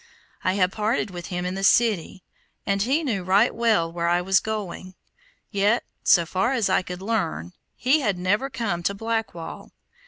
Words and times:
I 0.43 0.53
had 0.53 0.71
parted 0.71 1.11
with 1.11 1.27
him 1.27 1.45
in 1.45 1.53
the 1.53 1.63
city, 1.63 2.23
and 2.65 2.81
he 2.81 3.03
knew 3.03 3.21
right 3.23 3.53
well 3.53 3.91
where 3.93 4.07
I 4.07 4.19
was 4.19 4.39
going; 4.39 4.95
yet, 5.51 5.83
so 6.03 6.25
far 6.25 6.53
as 6.53 6.71
I 6.71 6.81
could 6.81 7.03
learn, 7.03 7.53
he 7.75 7.99
had 7.99 8.17
never 8.17 8.49
come 8.49 8.81
to 8.81 8.95
Blackwall. 8.95 9.71